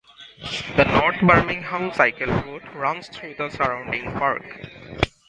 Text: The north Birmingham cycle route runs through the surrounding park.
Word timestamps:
The 0.77 0.83
north 0.85 1.21
Birmingham 1.21 1.93
cycle 1.93 2.25
route 2.25 2.73
runs 2.75 3.07
through 3.09 3.35
the 3.35 3.49
surrounding 3.51 4.11
park. 4.13 4.65